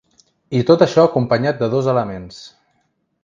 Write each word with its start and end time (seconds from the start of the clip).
I 0.59 0.61
tot 0.69 0.83
això 0.85 1.03
acompanyat 1.09 1.61
de 1.63 1.69
dos 1.75 1.89
elements. 1.95 2.43